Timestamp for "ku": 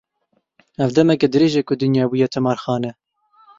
1.67-1.73